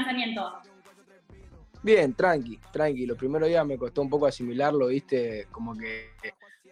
[0.00, 0.52] lanzamiento?
[1.82, 3.06] Bien, tranqui, tranqui.
[3.06, 6.10] Los primeros días me costó un poco asimilarlo, viste, como que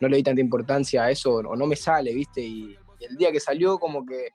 [0.00, 3.30] no le di tanta importancia a eso, o no me sale, viste, y, el día
[3.30, 4.32] que salió como que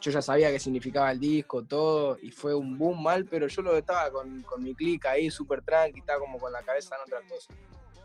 [0.00, 3.62] yo ya sabía qué significaba el disco, todo, y fue un boom mal, pero yo
[3.62, 7.02] lo estaba con, con mi clic ahí, súper tranqui, estaba como con la cabeza en
[7.02, 7.56] otras cosas.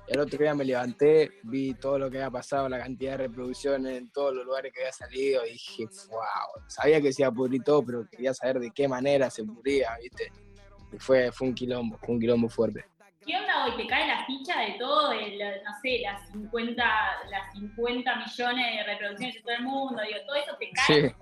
[0.08, 3.98] El otro día me levanté, vi todo lo que había pasado, la cantidad de reproducciones
[3.98, 7.34] en todos los lugares que había salido, y dije, wow, sabía que se iba a
[7.34, 10.32] pudrir todo, pero quería saber de qué manera se pudría, ¿viste?
[10.92, 12.86] Y fue, fue un quilombo, fue un quilombo fuerte.
[13.26, 13.78] ¿Qué onda hoy?
[13.78, 15.14] ¿Te cae la ficha de todo?
[15.14, 16.84] no sé, las 50,
[17.30, 21.10] las 50 millones de reproducciones de todo el mundo, digo, todo eso te cae.
[21.10, 21.16] Sí.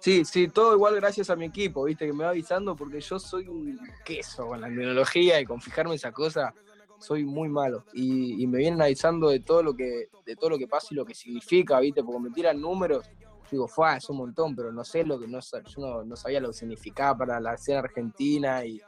[0.00, 3.18] Sí, sí, todo igual gracias a mi equipo, viste, que me va avisando porque yo
[3.18, 6.54] soy un queso con la tecnología y con fijarme esa cosa
[6.98, 7.84] soy muy malo.
[7.92, 11.04] Y, me vienen avisando de todo lo que, de todo lo que pasa y lo
[11.04, 12.02] que significa, ¿viste?
[12.02, 13.10] Porque me tiran números,
[13.50, 16.48] digo, fue, es un montón, pero no sé lo que no, yo no, sabía lo
[16.48, 18.80] que significaba para la escena argentina y,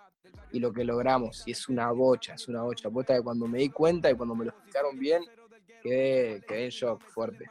[0.52, 1.44] lo que logramos.
[1.46, 2.88] Y es una bocha, es una bocha.
[2.88, 5.22] Apuesta que cuando me di cuenta y cuando me lo explicaron bien,
[5.80, 7.44] quedé, quedé en shock fuerte.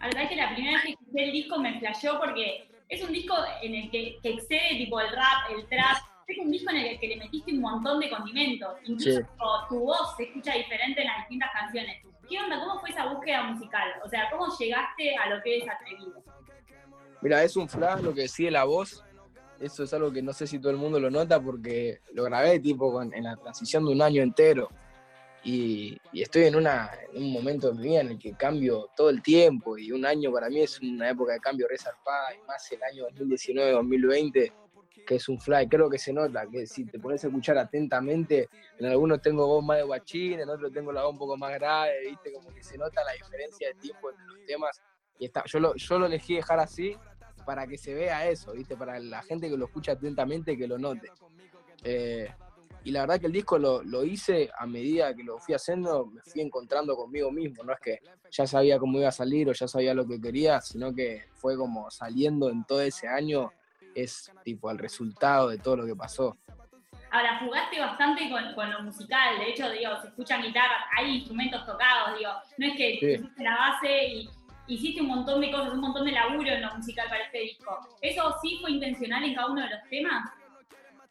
[0.00, 3.02] La verdad es que la primera vez que escuché el disco me flasheó porque es
[3.04, 6.70] un disco en el que, que excede tipo el rap, el trap, es un disco
[6.70, 8.76] en el que le metiste un montón de condimentos.
[8.84, 9.20] Incluso
[9.68, 12.02] tu voz se escucha diferente en las distintas canciones.
[12.28, 12.60] ¿Qué onda?
[12.60, 13.88] ¿Cómo fue esa búsqueda musical?
[14.04, 16.22] O sea, ¿cómo llegaste a lo que es atrevido?
[17.20, 19.04] Mira, es un flash lo que sigue la voz.
[19.60, 22.58] Eso es algo que no sé si todo el mundo lo nota porque lo grabé
[22.58, 24.68] tipo en la transición de un año entero.
[25.44, 29.10] Y, estoy en, una, en un momento de mi vida en el que cambio todo
[29.10, 32.70] el tiempo y un año para mí es una época de cambio resarpada y más
[32.70, 34.52] el año 2019-2020
[35.06, 38.48] que es un fly, creo que se nota, que si te pones a escuchar atentamente,
[38.78, 41.52] en algunos tengo voz más de guachín, en otros tengo la voz un poco más
[41.54, 44.80] grave, viste, como que se nota la diferencia de tiempo entre los temas.
[45.18, 46.96] Y está, yo lo, yo lo elegí dejar así
[47.44, 50.78] para que se vea eso, viste, para la gente que lo escucha atentamente que lo
[50.78, 51.10] note.
[51.84, 52.28] Eh,
[52.84, 56.06] y la verdad que el disco lo, lo, hice a medida que lo fui haciendo,
[56.06, 58.00] me fui encontrando conmigo mismo, no es que
[58.30, 61.56] ya sabía cómo iba a salir o ya sabía lo que quería, sino que fue
[61.56, 63.52] como saliendo en todo ese año
[63.94, 66.36] es tipo el resultado de todo lo que pasó.
[67.10, 72.18] Ahora, jugaste bastante con, lo musical, de hecho, digo, se escuchan guitarras, hay instrumentos tocados,
[72.18, 74.30] digo, no es que hiciste la base y
[74.66, 77.78] hiciste un montón de cosas, un montón de laburo en lo musical para este disco.
[78.00, 80.30] ¿Eso sí fue intencional en cada uno de los temas?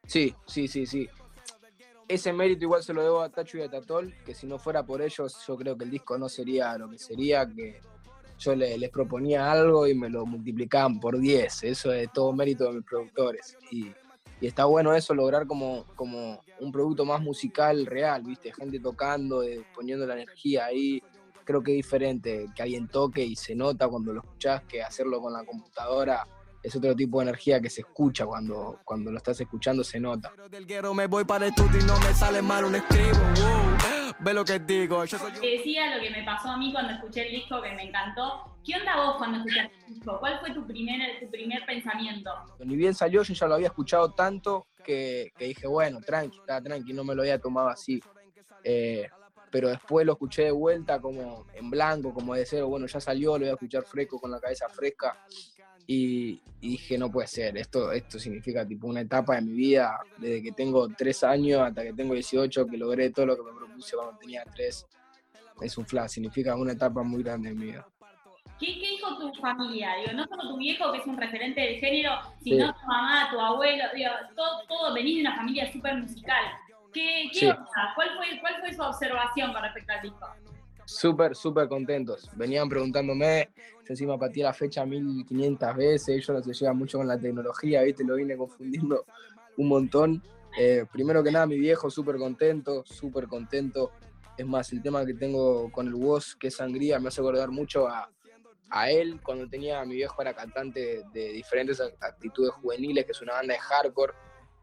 [0.07, 1.07] Sí, sí, sí, sí.
[2.07, 4.83] Ese mérito igual se lo debo a Tacho y a Tatol, que si no fuera
[4.83, 7.79] por ellos, yo creo que el disco no sería lo que sería, que
[8.41, 11.63] yo les proponía algo y me lo multiplicaban por 10.
[11.63, 13.57] Eso es todo mérito de mis productores.
[13.71, 13.91] Y,
[14.41, 18.51] está bueno eso, lograr como, como un producto más musical real, ¿viste?
[18.51, 19.43] Gente tocando,
[19.75, 21.01] poniendo la energía ahí.
[21.45, 25.21] Creo que es diferente que alguien toque y se nota cuando lo escuchás que hacerlo
[25.21, 26.25] con la computadora
[26.63, 30.31] es otro tipo de energía que se escucha cuando, cuando lo estás escuchando, se nota.
[30.93, 33.17] me voy para el y no me sale mal un escribo,
[34.21, 35.03] ve lo que digo.
[35.05, 38.57] Te decía lo que me pasó a mí cuando escuché el disco que me encantó.
[38.63, 40.19] ¿Qué onda vos cuando escuchaste el disco?
[40.19, 42.31] ¿Cuál fue tu primer, tu primer pensamiento?
[42.59, 46.61] Ni bien salió, yo ya lo había escuchado tanto que, que dije, bueno, tranqui, está
[46.61, 47.99] tranqui, no me lo había tomado así.
[48.63, 49.09] Eh,
[49.49, 53.33] pero después lo escuché de vuelta como en blanco, como de cero, bueno, ya salió,
[53.33, 55.17] lo voy a escuchar fresco, con la cabeza fresca.
[55.87, 60.43] Y, dije, no puede ser, esto, esto significa tipo una etapa de mi vida, desde
[60.43, 63.95] que tengo tres años hasta que tengo 18, que logré todo lo que me propuse
[63.95, 64.85] cuando tenía tres.
[65.59, 67.85] Es un flash, significa una etapa muy grande en mi vida.
[68.59, 69.95] ¿Qué, dijo tu familia?
[69.95, 72.11] Digo, no solo tu viejo, que es un referente del género,
[72.43, 76.45] sino tu mamá, tu abuelo, digo, todo, todo venís de una familia súper musical.
[76.93, 77.55] ¿Qué, qué
[77.95, 80.27] ¿Cuál, fue, ¿Cuál fue su observación con respecto al disco?
[80.85, 82.29] Súper, súper contentos.
[82.35, 87.17] Venían preguntándome, yo encima patí la fecha 1500 veces, ellos no se mucho con la
[87.17, 88.03] tecnología, ¿viste?
[88.03, 89.05] Lo vine confundiendo
[89.57, 90.23] un montón.
[90.57, 93.91] Eh, primero que nada, mi viejo súper contento, súper contento.
[94.37, 97.49] Es más, el tema que tengo con el voz, que es sangría, me hace acordar
[97.49, 98.09] mucho a,
[98.69, 103.33] a él cuando tenía, mi viejo era cantante de diferentes actitudes juveniles, que es una
[103.33, 104.13] banda de hardcore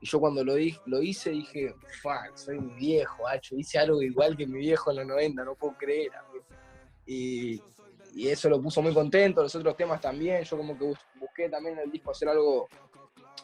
[0.00, 0.54] y yo cuando lo,
[0.86, 4.98] lo hice dije, fuck, soy mi viejo, hacho, hice algo igual que mi viejo en
[4.98, 6.12] los 90, no puedo creer.
[7.06, 7.60] Y,
[8.16, 11.84] eso lo puso muy contento, los otros temas también, yo como que busqué también en
[11.84, 12.68] el disco hacer algo,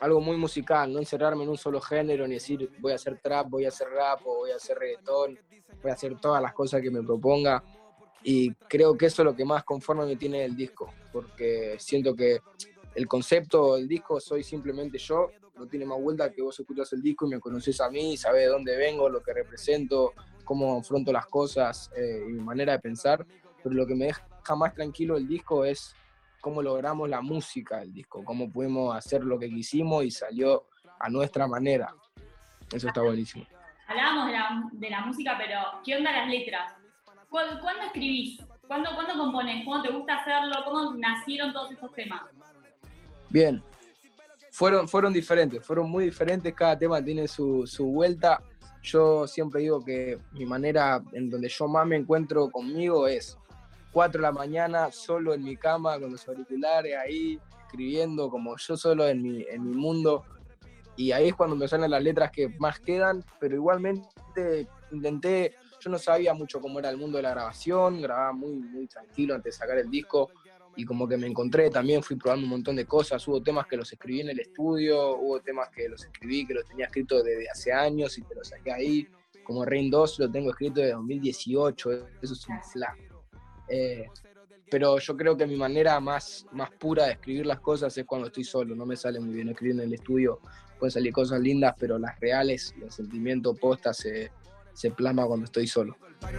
[0.01, 3.49] algo muy musical, no encerrarme en un solo género, ni decir voy a hacer trap,
[3.49, 5.39] voy a hacer rap, voy a hacer reggaetón,
[5.81, 7.63] voy a hacer todas las cosas que me proponga.
[8.25, 12.17] Y creo que eso es lo que más conforme me tiene el disco, porque siento
[12.17, 12.41] que
[12.95, 17.03] el concepto del disco soy simplemente yo no tiene más vuelta que vos escuchas el
[17.03, 20.13] disco y me conoces a mí, sabés de dónde vengo, lo que represento,
[20.45, 23.25] cómo afronto las cosas eh, y mi manera de pensar.
[23.63, 24.25] Pero lo que me deja
[24.57, 25.95] más tranquilo el disco es
[26.41, 30.67] cómo logramos la música del disco, cómo pudimos hacer lo que quisimos y salió
[30.99, 31.95] a nuestra manera.
[32.73, 33.47] Eso está buenísimo.
[33.87, 36.75] Hablábamos de la, música, pero ¿qué onda las letras?
[37.29, 38.43] ¿Cuándo, escribís?
[38.67, 39.65] ¿Cuándo, ¿Cuándo compones?
[39.65, 40.55] ¿Cómo te gusta hacerlo?
[40.65, 42.23] ¿Cómo nacieron todos estos temas?
[43.35, 43.61] Bien,
[44.53, 48.41] fueron, fueron diferentes, fueron muy diferentes, cada tema tiene su, su vuelta.
[48.81, 53.37] Yo siempre digo que mi manera en donde yo más me encuentro conmigo es
[53.91, 58.77] 4 de la mañana, solo en mi cama, con los auriculares ahí, escribiendo como yo
[58.77, 60.23] solo en mi, en mi mundo.
[60.95, 65.91] Y ahí es cuando me salen las letras que más quedan, pero igualmente intenté, yo
[65.91, 69.55] no sabía mucho cómo era el mundo de la grabación, grababa muy, muy tranquilo antes
[69.55, 70.31] de sacar el disco
[70.77, 73.77] y como que me encontré también, fui probando un montón de cosas, hubo temas que
[73.77, 77.49] los escribí en el estudio, hubo temas que los escribí, que los tenía escritos desde
[77.49, 79.09] hace años y te los saqué ahí,
[79.45, 81.93] como Rain 2 lo tengo escrito desde 2018,
[82.23, 82.99] eso es un flash.
[83.69, 84.07] Eh,
[84.71, 88.27] pero yo creo que mi manera más, más pura de escribir las cosas es cuando
[88.27, 90.41] estoy solo, no me sale muy bien escribir en el estudio,
[90.79, 94.33] pueden salir cosas lindas, pero las reales, el sentimiento posta se,
[94.75, 95.97] se plasma cuando estoy solo.
[96.21, 96.39] Me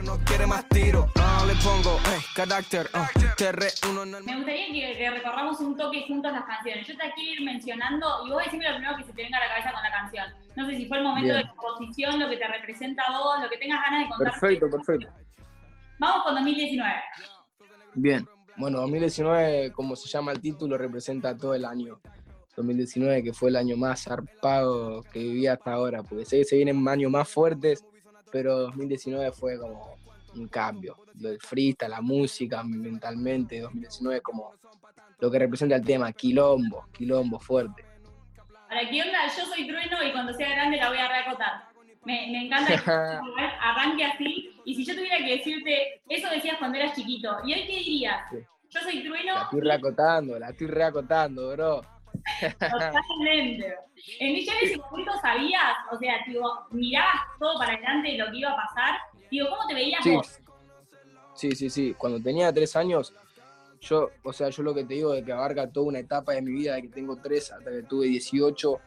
[4.35, 6.87] gustaría que, recorramos un toque juntos las canciones.
[6.87, 9.41] Yo te quiero ir mencionando y vos decime lo primero que se te venga a
[9.41, 10.25] la cabeza con la canción.
[10.55, 13.49] No sé si fue el momento de composición, lo que te representa a vos, lo
[13.49, 14.31] que tengas ganas de contar.
[14.39, 15.07] Perfecto, perfecto.
[15.99, 16.93] Vamos con 2019.
[17.95, 18.27] Bien.
[18.57, 21.99] Bueno, 2019, como se llama el título, representa todo el año
[22.55, 26.55] 2019, que fue el año más zarpado que viví hasta ahora, porque sé que se
[26.55, 27.83] vienen años más fuertes,
[28.35, 29.95] pero 2019 fue como
[30.35, 30.97] un cambio.
[31.21, 34.53] Lo del freestyle, la música, mentalmente, 2019 como
[35.19, 37.85] lo que representa el tema, quilombo, quilombo fuerte.
[38.67, 39.19] Para ¿qué onda?
[39.37, 41.69] Yo soy trueno y cuando sea grande la voy a reacotar.
[42.03, 42.91] Me, me encanta que
[43.61, 44.51] arranque así.
[44.65, 48.31] Y si yo tuviera que decirte, eso decías cuando eras chiquito, ¿y hoy qué dirías?
[48.69, 49.33] Yo soy trueno.
[49.33, 51.81] La estoy reacotando, la estoy reacotando, bro.
[52.59, 53.75] Totalmente.
[54.19, 56.15] En, ya en ese momento sabías, o sea,
[56.71, 58.95] mirabas todo para adelante lo que iba a pasar.
[59.29, 60.39] Digo, ¿cómo te veías vos?
[61.33, 61.93] Sí, sí, sí.
[61.97, 63.13] Cuando tenía tres años,
[63.81, 66.41] yo, o sea, yo lo que te digo de que abarca toda una etapa de
[66.41, 68.79] mi vida, de que tengo tres hasta que tuve 18,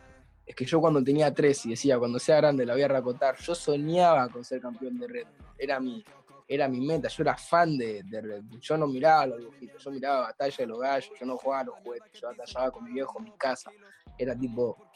[0.46, 3.36] es que yo cuando tenía tres y decía, cuando sea grande la voy a racotar,
[3.38, 5.26] yo soñaba con ser campeón de red.
[5.58, 6.02] Era mi,
[6.50, 10.20] era mi meta, yo era fan de, Red Yo no miraba los dibujitos, yo miraba
[10.28, 13.18] Batalla de los Gallos, yo no jugaba a los juguetes, yo batallaba con mi viejo
[13.18, 13.70] en mi casa.
[14.16, 14.90] Era tipo,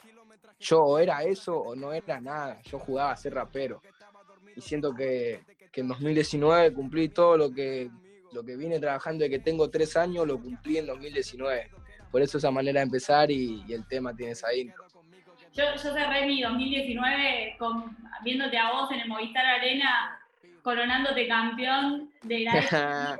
[0.58, 3.82] yo o era eso o no era nada, yo jugaba a ser rapero.
[4.56, 5.44] Y siento que,
[5.74, 7.90] en 2019 cumplí todo lo que,
[8.32, 11.70] lo que vine trabajando de que tengo tres años, lo cumplí en 2019.
[12.10, 14.84] Por eso esa manera de empezar y, el tema tiene esa intro.
[15.52, 17.94] Yo, yo cerré mi 2019 con,
[18.24, 20.21] viéndote a vos en el Movistar Arena
[20.62, 23.18] coronándote campeón de la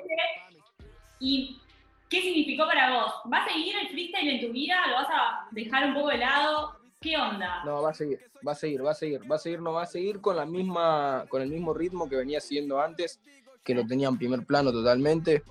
[1.19, 1.61] ¿Y
[2.09, 3.13] qué significó para vos?
[3.33, 4.77] ¿Va a seguir el freestyle en tu vida?
[4.89, 6.77] ¿Lo vas a dejar un poco de lado?
[7.01, 7.63] ¿Qué onda?
[7.65, 9.83] No, va a seguir, va a seguir, va a seguir, va a seguir, no va
[9.83, 13.21] a seguir con la misma, con el mismo ritmo que venía siguiendo antes,
[13.63, 15.43] que lo tenía en primer plano totalmente.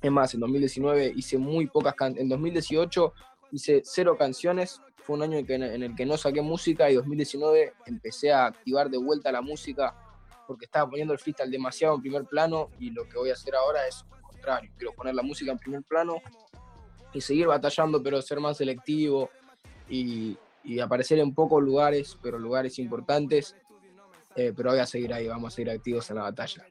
[0.00, 3.12] Es más, en 2019 hice muy pocas canciones, en 2018
[3.52, 7.74] hice cero canciones, fue un año en, en el que no saqué música y 2019
[7.86, 9.94] empecé a activar de vuelta la música
[10.46, 13.54] porque estaba poniendo el freestyle demasiado en primer plano y lo que voy a hacer
[13.54, 14.70] ahora es lo contrario.
[14.76, 16.20] Quiero poner la música en primer plano
[17.12, 19.30] y seguir batallando, pero ser más selectivo
[19.88, 20.36] y,
[20.82, 23.56] aparecer en pocos lugares, pero lugares importantes.
[24.34, 26.66] Eh, pero voy a seguir ahí, vamos a seguir activos en la batalla.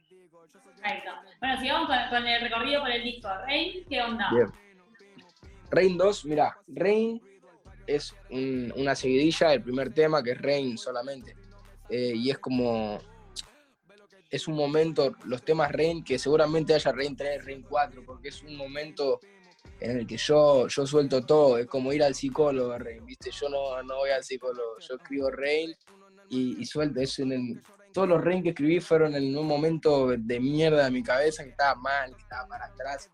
[0.82, 1.12] Perfecto.
[1.40, 3.28] Bueno, sigamos con, el recorrido por el disco.
[3.48, 4.30] Rain, ¿qué onda?
[4.32, 4.52] Bien.
[5.72, 7.22] Rain 2, mira, Rain
[7.88, 11.36] es una seguidilla del primer tema, que es Rain solamente.
[11.90, 13.00] Eh, y es como
[14.36, 18.44] es un momento, los temas Rain, que seguramente haya Rain 3, Rain 4, porque es
[18.44, 19.22] un momento
[19.80, 23.32] en el que yo, yo suelto todo, es como ir al psicólogo, Rain, ¿viste?
[23.32, 25.74] Yo no, no voy al psicólogo, yo escribo Rain
[26.30, 27.64] y, suelto, eso en
[27.94, 31.52] todos los Rain que escribí fueron en un momento de mierda de mi cabeza, que
[31.52, 33.10] estaba mal, que estaba para atrás,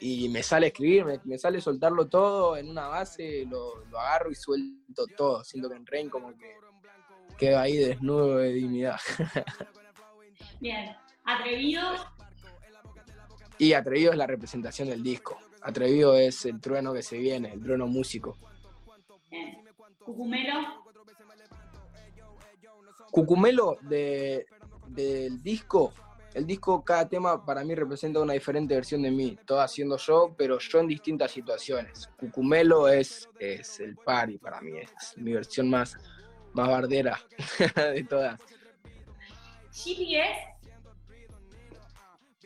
[0.00, 4.34] y me sale escribir, me, sale soltarlo todo en una base, lo, lo, agarro y
[4.34, 6.56] suelto todo, siento que en Rain como que
[7.38, 8.98] quedo ahí desnudo de dignidad.
[10.60, 10.96] Bien.
[11.24, 11.82] ¿Atrevido?
[13.58, 15.38] Y Atrevido es la representación del disco.
[15.62, 18.36] Atrevido es el trueno que se viene, el trueno músico.
[19.30, 19.64] Bien.
[20.04, 20.84] ¿Cucumelo?
[23.10, 24.46] Cucumelo de,
[24.88, 25.92] del disco.
[26.34, 30.34] El disco, cada tema para mí representa una diferente versión de mí, todo haciendo yo,
[30.36, 32.10] pero yo en distintas situaciones.
[32.18, 35.96] Cucumelo es, es el party para mí, es mi versión más,
[36.52, 37.18] más bardera
[37.94, 38.38] de todas.
[39.76, 40.56] GPS.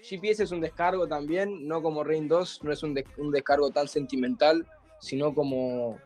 [0.03, 4.67] GPS es un descargo también, no como Rain 2, no es un, descargo tan sentimental,
[5.01, 5.99] sino como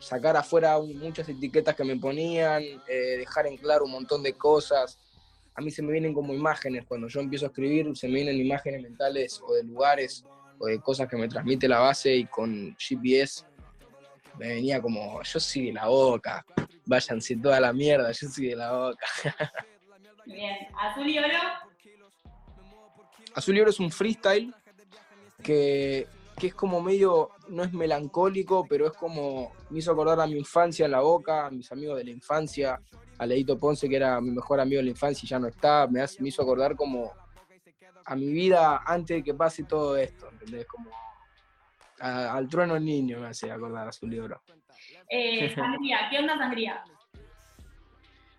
[0.00, 4.98] sacar afuera muchas etiquetas que me ponían, eh, dejar en claro un montón de cosas.
[5.54, 8.40] A mí se me vienen como imágenes, cuando yo empiezo a escribir, se me vienen
[8.40, 10.24] imágenes mentales o de lugares
[10.58, 13.44] o de cosas que me transmite la base y con GPS
[14.38, 16.44] me venía como, yo soy de la boca,
[16.86, 19.06] váyanse toda la mierda, yo soy de la boca.
[20.26, 21.38] Bien, azul y oro.
[23.34, 24.54] Azul y oro es un freestyle
[25.42, 26.06] que
[26.38, 30.36] que es como medio, no es melancólico, pero es como, me hizo acordar a mi
[30.36, 32.80] infancia en la boca, a mis amigos de la infancia,
[33.18, 35.86] a Leito Ponce, que era mi mejor amigo de la infancia y ya no está,
[35.86, 37.12] me, me hizo acordar como
[38.04, 40.66] a mi vida antes de que pase todo esto, ¿entendés?
[40.66, 40.90] Como
[42.00, 44.42] al trueno niño me hace acordar a su libro.
[45.08, 46.82] Eh, sangría, ¿qué onda sangría?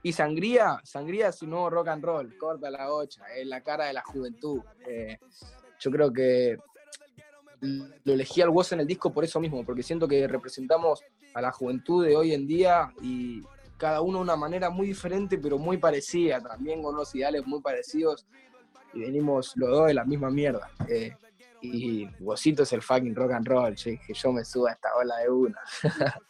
[0.03, 3.93] Y Sangría, Sangría es nuevo rock and roll, corta la ocha, es la cara de
[3.93, 4.59] la juventud.
[4.85, 5.17] Eh,
[5.79, 6.57] yo creo que
[7.61, 11.01] lo elegí al Woz en el disco por eso mismo, porque siento que representamos
[11.33, 13.41] a la juventud de hoy en día y
[13.77, 17.61] cada uno de una manera muy diferente, pero muy parecida, también con unos ideales muy
[17.61, 18.27] parecidos
[18.93, 20.69] y venimos los dos de la misma mierda.
[20.89, 21.15] Eh,
[21.61, 25.17] y Wozito es el fucking rock and roll, que yo me suba a esta ola
[25.19, 25.59] de una.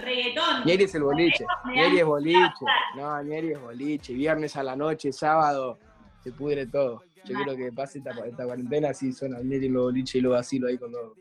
[0.00, 0.64] Nieri, reggaetón.
[0.64, 2.64] Nieri es el boliche, Nieri es boliche,
[2.96, 5.78] no, Nieri es boliche, viernes a la noche, sábado,
[6.22, 7.02] se pudre todo.
[7.24, 10.68] Yo quiero que pase esta, cuarentena así suena el y lo boliche y lo vacilo
[10.68, 11.14] ahí con todo.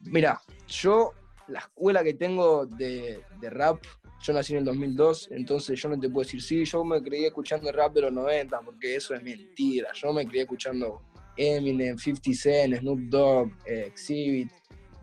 [0.00, 1.12] Mira, yo
[1.48, 3.82] la escuela que tengo de, rap,
[4.20, 7.28] yo nací en el 2002, entonces yo no te puedo decir, sí, yo me creía
[7.28, 9.90] escuchando el rap de los 90, porque eso es mentira.
[9.94, 11.02] Yo me creía escuchando
[11.36, 14.50] Eminem, 50 Cent, Snoop Dogg, eh, Exhibit,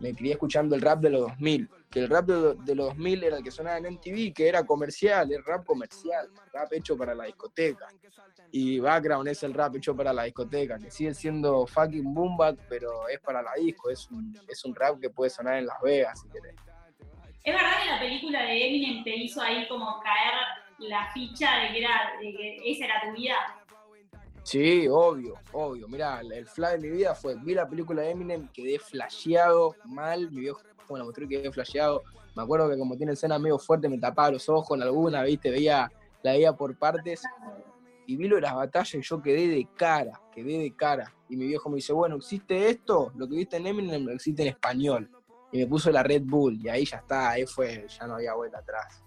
[0.00, 3.36] me crié escuchando el rap de los 2000 que el rap de, los 2000 era
[3.36, 7.26] el que sonaba en MTV, que era comercial, el rap comercial, rap hecho para la
[7.26, 7.86] discoteca.
[8.50, 12.36] Y Background es el rap hecho para la discoteca, que sigue siendo fucking boom
[12.68, 15.80] pero es para la disco, es un, es un rap que puede sonar en Las
[15.80, 16.56] Vegas, si querés.
[17.44, 20.34] ¿Es verdad que la película de Eminem te hizo ahí como caer
[20.78, 23.36] la ficha de que, era, de que esa era tu vida?
[24.44, 25.88] Sí, obvio, obvio.
[25.88, 30.30] Mirá, el flash de mi vida fue, vi la película de Eminem, quedé flasheado mal,
[30.30, 32.02] mi viejo bueno, mostré que había flasheado.
[32.34, 35.50] Me acuerdo que como tiene escena medio fuerte, me tapaba los ojos en alguna, viste,
[35.50, 35.90] veía,
[36.22, 37.22] la veía por partes.
[38.06, 41.14] Y vi lo de las batallas y yo quedé de cara, quedé de cara.
[41.28, 43.12] Y mi viejo me dice, bueno, ¿existe esto?
[43.16, 45.10] Lo que viste en Eminem existe en español.
[45.52, 48.34] Y me puso la Red Bull y ahí ya está, ahí fue, ya no había
[48.34, 49.04] vuelta atrás.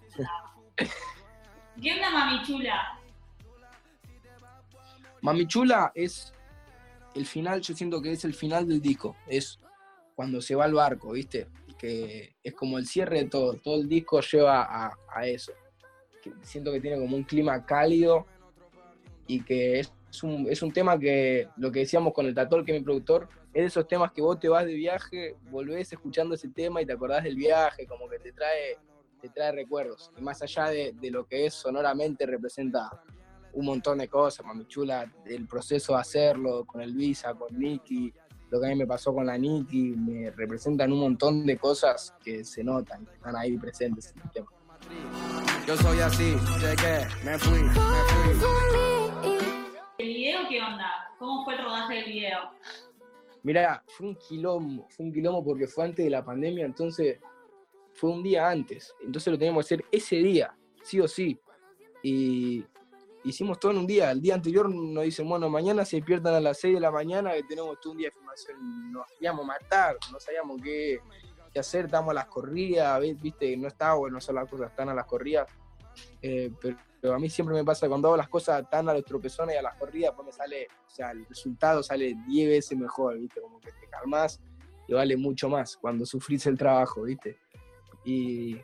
[1.82, 3.00] ¿Qué onda Mami Chula?
[5.22, 6.34] Mami Chula es
[7.16, 9.16] el final, yo siento que es el final del disco.
[9.28, 9.60] Es
[10.16, 11.48] cuando se va al barco, ¿viste?
[11.78, 14.68] que es como el cierre de todo, todo el disco lleva
[15.08, 15.54] a, eso.
[16.42, 18.26] siento que tiene como un clima cálido
[19.28, 22.74] y que es un, es un tema que, lo que decíamos con el Tatol, que
[22.74, 26.36] es mi productor, es de esos temas que vos te vas de viaje, volvés escuchando
[26.36, 28.78] ese tema y te acordás del viaje, como que te trae,
[29.22, 30.12] te trae recuerdos.
[30.18, 32.90] Y más allá de, de lo que es sonoramente, representa
[33.58, 38.14] un montón de cosas, mami chula, el proceso de hacerlo con el Visa, con Nicky,
[38.52, 42.14] lo que a mí me pasó con la Niki, me representan un montón de cosas
[42.24, 44.48] que se notan, que están ahí presentes en el tema.
[45.66, 46.36] Yo soy así,
[47.26, 49.30] me fui, me fui.
[49.98, 50.92] ¿El video qué onda?
[51.18, 52.40] ¿Cómo fue el rodaje del video?
[53.42, 57.20] Mira, fue un quilombo, fue un quilombo porque fue antes de la pandemia, entonces
[57.94, 61.40] fue un día antes, entonces lo teníamos que hacer ese día, sí o sí.
[62.04, 62.64] Y
[63.24, 64.12] hicimos todo en un día.
[64.12, 67.34] El día anterior nos dicen, bueno, mañana se despiertan a las 6 de la mañana
[67.34, 68.92] que tenemos todo un día de filmación.
[68.92, 71.00] Nos queríamos matar, no sabíamos qué,
[71.52, 74.94] qué hacer, estábamos a las corridas, viste, no estaba bueno hacer las cosas tan a
[74.94, 75.48] las corridas.
[76.22, 76.78] Eh, pero,
[77.14, 79.62] a mí siempre me pasa cuando hago las cosas tan a los tropezones y a
[79.62, 83.62] las corridas, pues me sale, o sea, el resultado sale 10 veces mejor, viste, como
[83.62, 84.42] que te calmas
[84.88, 87.38] y vale mucho más cuando sufrís el trabajo, viste.
[88.04, 88.58] Y,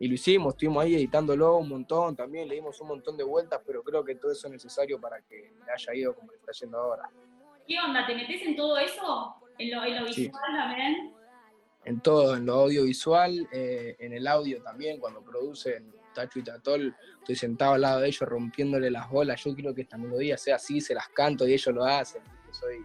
[0.00, 3.60] y lo hicimos, estuvimos ahí editándolo un montón, también le dimos un montón de vueltas,
[3.66, 6.52] pero creo que todo eso es necesario para que le haya ido como le está
[6.52, 7.10] yendo ahora.
[7.66, 8.06] ¿Qué onda?
[8.06, 9.34] ¿Te metes en todo eso?
[9.58, 11.12] ¿En lo, visual también?
[11.84, 16.94] En todo, en lo audiovisual, eh, en el audio también, cuando producen Tacho y Tatol,
[17.20, 20.56] estoy sentado al lado de ellos rompiéndole las bolas, yo quiero que esta melodía sea
[20.56, 22.84] así, se las canto y ellos lo hacen, soy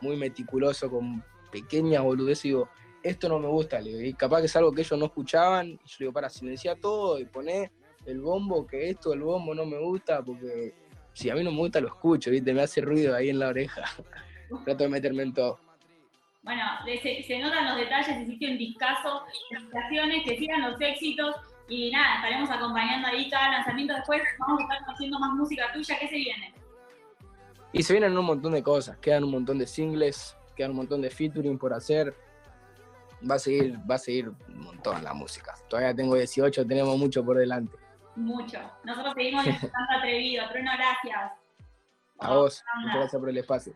[0.00, 2.68] muy meticuloso con pequeñas boludeces y digo,
[3.02, 5.96] esto no me gusta, y capaz que es algo que ellos no escuchaban, y yo
[5.98, 7.70] le digo, para, silenciar todo y poner
[8.06, 10.74] el bombo, que esto, el bombo no me gusta, porque
[11.12, 12.52] si a mí no me gusta lo escucho, ¿viste?
[12.52, 13.82] Me hace ruido ahí en la oreja.
[14.64, 15.58] Trato de meterme en todo.
[16.42, 16.62] Bueno,
[17.02, 21.36] se, notan los detalles, hiciste un discazo, felicitaciones, que sigan los éxitos,
[21.68, 25.98] y nada, estaremos acompañando ahí cada lanzamiento después, vamos a estar haciendo más música tuya,
[25.98, 26.54] ¿qué se viene?
[27.72, 31.02] Y se vienen un montón de cosas, quedan un montón de singles, quedan un montón
[31.02, 32.14] de featuring por hacer.
[33.28, 35.54] Va a seguir, va a seguir un montón la música.
[35.68, 37.76] Todavía tengo 18, tenemos mucho por delante.
[38.16, 38.58] Mucho.
[38.84, 40.48] Nosotros seguimos disfrutando atrevido.
[40.50, 41.32] Trueno, gracias.
[42.20, 43.74] A vos, muchas gracias por el espacio.